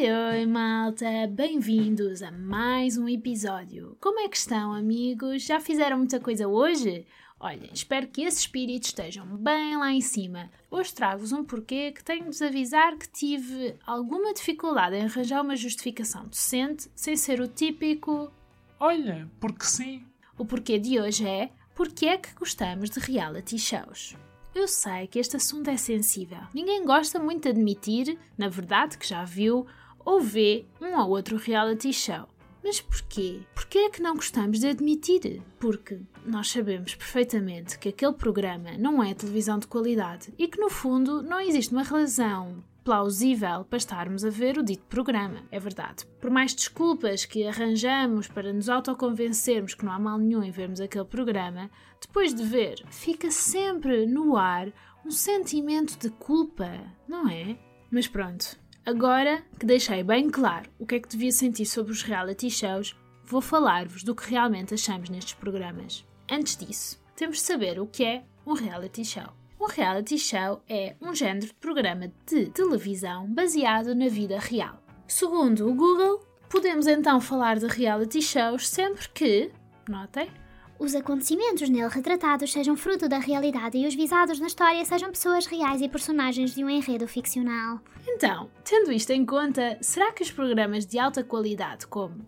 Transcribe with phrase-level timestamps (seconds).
[0.00, 1.26] Oi, oi, malta!
[1.28, 3.96] Bem-vindos a mais um episódio.
[4.00, 5.42] Como é que estão, amigos?
[5.42, 7.04] Já fizeram muita coisa hoje?
[7.40, 10.52] Olhem, espero que esses espíritos estejam bem lá em cima.
[10.70, 15.42] Hoje trago-vos um porquê que tenho de vos avisar que tive alguma dificuldade em arranjar
[15.42, 18.30] uma justificação decente sem ser o típico.
[18.78, 20.06] Olha, porque sim.
[20.38, 24.16] O porquê de hoje é porque é que gostamos de reality shows.
[24.54, 26.40] Eu sei que este assunto é sensível.
[26.54, 29.66] Ninguém gosta muito de admitir, na verdade, que já viu
[30.08, 32.26] ou vê um ou outro reality show.
[32.64, 33.42] Mas porquê?
[33.54, 35.42] Porquê é que não gostamos de admitir?
[35.60, 40.70] Porque nós sabemos perfeitamente que aquele programa não é televisão de qualidade e que, no
[40.70, 45.42] fundo, não existe uma razão plausível para estarmos a ver o dito programa.
[45.52, 46.06] É verdade.
[46.18, 50.80] Por mais desculpas que arranjamos para nos autoconvencermos que não há mal nenhum em vermos
[50.80, 54.72] aquele programa, depois de ver, fica sempre no ar
[55.04, 57.58] um sentimento de culpa, não é?
[57.90, 58.58] Mas pronto,
[58.88, 62.96] agora que deixei bem claro o que é que devia sentir sobre os reality shows,
[63.22, 66.06] vou falar-vos do que realmente achamos nestes programas.
[66.30, 69.28] Antes disso, temos de saber o que é um reality show.
[69.60, 74.82] Um reality show é um género de programa de televisão baseado na vida real.
[75.06, 79.50] Segundo o Google, podemos então falar de reality shows sempre que,
[79.86, 80.30] notem,
[80.78, 85.44] os acontecimentos nele retratados sejam fruto da realidade e os visados na história sejam pessoas
[85.46, 87.80] reais e personagens de um enredo ficcional.
[88.06, 92.24] Então, tendo isto em conta, será que os programas de alta qualidade como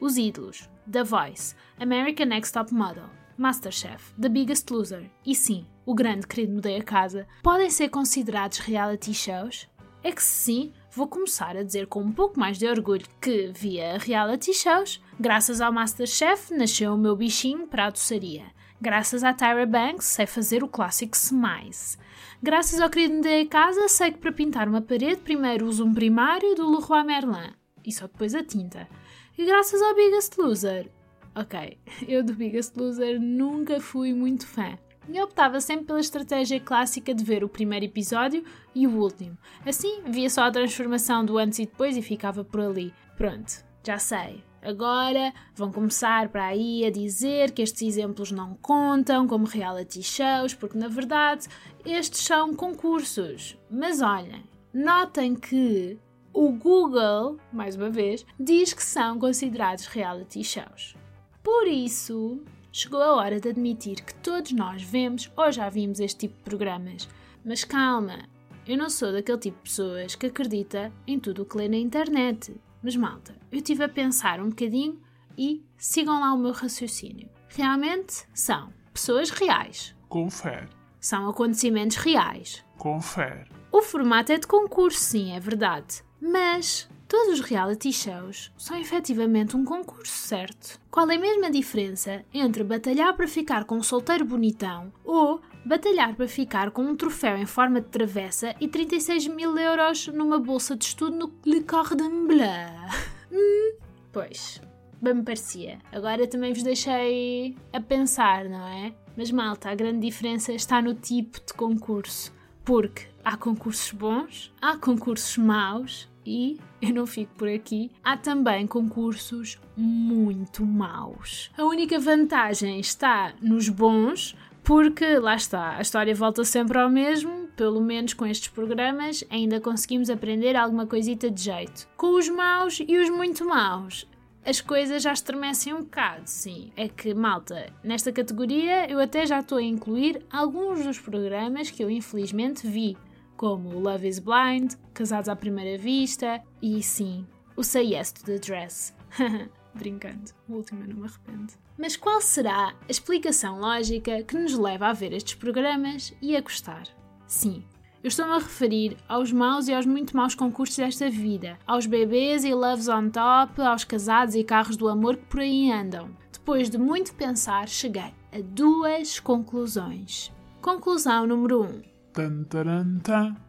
[0.00, 5.94] Os Ídolos, The Voice, American Next Top Model, Masterchef, The Biggest Loser e sim, o
[5.94, 9.68] grande querido Mudei a Casa, podem ser considerados reality shows?
[10.02, 13.96] É que sim, vou começar a dizer com um pouco mais de orgulho que, via
[13.96, 18.44] reality shows, graças ao Masterchef, nasceu o meu bichinho para a doçaria.
[18.80, 21.96] Graças à Tyra Banks, sei fazer o clássico Smice.
[22.42, 26.54] Graças ao querido a Casa, sei que para pintar uma parede primeiro uso um primário
[26.54, 28.88] do Leroy Merlin e só depois a tinta.
[29.36, 30.90] E graças ao Biggest Loser,
[31.34, 31.78] ok,
[32.08, 34.78] eu do Biggest Loser nunca fui muito fã
[35.08, 38.44] e optava sempre pela estratégia clássica de ver o primeiro episódio
[38.74, 39.36] e o último.
[39.66, 42.92] Assim, via só a transformação do antes e depois e ficava por ali.
[43.16, 44.42] Pronto, já sei.
[44.64, 50.54] Agora vão começar para aí a dizer que estes exemplos não contam como reality shows,
[50.54, 51.46] porque na verdade
[51.84, 53.58] estes são concursos.
[53.70, 54.42] Mas olhem,
[54.72, 55.98] notem que
[56.32, 60.96] o Google, mais uma vez, diz que são considerados reality shows.
[61.42, 62.40] Por isso,
[62.72, 66.42] chegou a hora de admitir que todos nós vemos ou já vimos este tipo de
[66.42, 67.06] programas.
[67.44, 68.20] Mas calma,
[68.66, 71.76] eu não sou daquele tipo de pessoas que acredita em tudo o que lê na
[71.76, 72.56] internet.
[72.84, 75.00] Mas malta, eu estive a pensar um bocadinho
[75.38, 77.30] e sigam lá o meu raciocínio.
[77.48, 79.96] Realmente são pessoas reais.
[80.06, 80.68] Confere.
[81.00, 82.62] São acontecimentos reais.
[82.76, 83.46] Confere.
[83.72, 86.04] O formato é de concurso, sim, é verdade.
[86.20, 90.80] Mas Todos os reality shows são efetivamente um concurso, certo?
[90.90, 96.14] Qual é a mesma diferença entre batalhar para ficar com um solteiro bonitão ou batalhar
[96.14, 100.76] para ficar com um troféu em forma de travessa e 36 mil euros numa bolsa
[100.76, 102.46] de estudo no Le Cordon Bleu?
[103.32, 103.76] hum,
[104.12, 104.60] pois,
[105.00, 105.78] bem me parecia.
[105.90, 108.92] Agora também vos deixei a pensar, não é?
[109.16, 112.32] Mas malta, a grande diferença está no tipo de concurso.
[112.64, 118.66] Porque há concursos bons, há concursos maus e eu não fico por aqui, há também
[118.66, 121.50] concursos muito maus.
[121.56, 127.48] A única vantagem está nos bons, porque lá está, a história volta sempre ao mesmo,
[127.54, 131.86] pelo menos com estes programas ainda conseguimos aprender alguma coisita de jeito.
[131.96, 134.08] Com os maus e os muito maus,
[134.44, 136.72] as coisas já estremecem um bocado, sim.
[136.76, 141.84] É que, malta, nesta categoria eu até já estou a incluir alguns dos programas que
[141.84, 142.96] eu infelizmente vi
[143.36, 148.38] como Love is Blind, Casados à Primeira Vista e, sim, o Say Yes to the
[148.38, 148.94] Dress.
[149.74, 151.63] Brincando, o último eu não me arrependo.
[151.76, 156.40] Mas qual será a explicação lógica que nos leva a ver estes programas e a
[156.40, 156.84] gostar?
[157.26, 157.64] Sim,
[158.02, 162.44] eu estou-me a referir aos maus e aos muito maus concursos desta vida, aos bebês
[162.44, 166.10] e loves on top, aos casados e carros do amor que por aí andam.
[166.30, 170.30] Depois de muito pensar, cheguei a duas conclusões.
[170.60, 171.64] Conclusão número 1.
[171.64, 172.44] Um,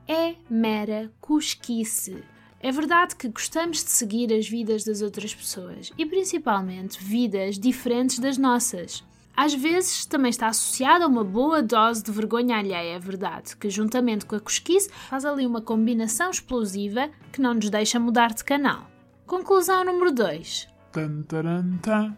[0.07, 2.23] é mera cosquice.
[2.65, 8.17] É verdade que gostamos de seguir as vidas das outras pessoas e principalmente vidas diferentes
[8.17, 9.03] das nossas.
[9.37, 13.69] Às vezes também está associada a uma boa dose de vergonha alheia, é verdade, que
[13.69, 18.43] juntamente com a cosquice faz ali uma combinação explosiva que não nos deixa mudar de
[18.43, 18.89] canal.
[19.27, 20.67] Conclusão número 2.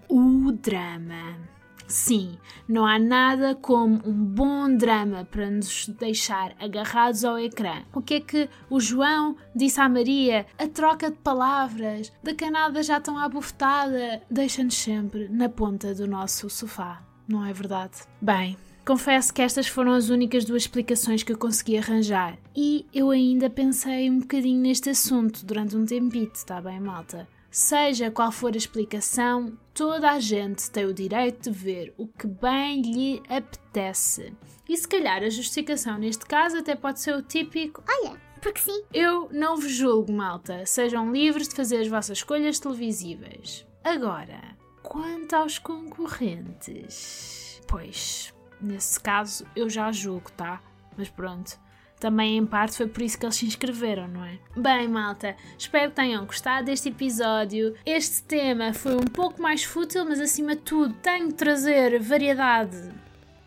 [0.08, 1.57] O drama.
[1.88, 2.38] Sim,
[2.68, 7.84] não há nada como um bom drama para nos deixar agarrados ao ecrã.
[7.94, 10.46] O que é que o João disse à Maria?
[10.60, 16.50] A troca de palavras, da canada já tão abofetada, deixa-nos sempre na ponta do nosso
[16.50, 18.00] sofá, não é verdade?
[18.22, 18.58] Bem,
[18.88, 22.38] Confesso que estas foram as únicas duas explicações que eu consegui arranjar.
[22.56, 27.28] E eu ainda pensei um bocadinho neste assunto durante um tempito, está bem, malta?
[27.50, 32.28] Seja qual for a explicação, toda a gente tem o direito de ver o que
[32.28, 34.34] bem lhe apetece.
[34.68, 38.84] E se calhar a justificação neste caso até pode ser o típico: Olha, porque sim.
[38.94, 40.66] Eu não vos julgo, malta.
[40.66, 43.66] Sejam livres de fazer as vossas escolhas televisivas.
[43.84, 47.62] Agora, quanto aos concorrentes.
[47.68, 50.62] Pois, nesse caso eu já julgo, tá?
[50.98, 51.58] Mas pronto.
[52.00, 54.38] Também em parte foi por isso que eles se inscreveram, não é?
[54.56, 57.76] Bem, malta, espero que tenham gostado deste episódio.
[57.86, 62.92] Este tema foi um pouco mais fútil, mas acima de tudo tenho de trazer variedade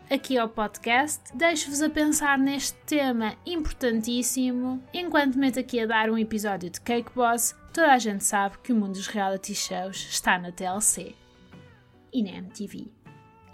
[0.09, 1.21] aqui ao podcast.
[1.33, 4.83] Deixo-vos a pensar neste tema importantíssimo.
[4.93, 8.73] Enquanto meto aqui a dar um episódio de Cake Boss, toda a gente sabe que
[8.73, 11.15] o mundo dos reality shows está na TLC
[12.11, 12.91] e na MTV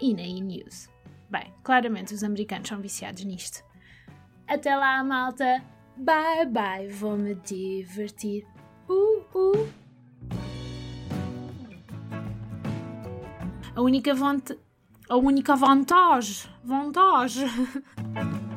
[0.00, 0.88] e na E-News.
[1.30, 3.62] Bem, claramente os americanos são viciados nisto.
[4.48, 5.62] Até lá, malta!
[5.94, 8.46] Bye bye, vou-me divertir.
[8.88, 9.68] Uh, uh.
[13.76, 14.58] A única vontade.
[15.08, 16.50] A única vantagem.
[16.64, 17.48] Vantagem.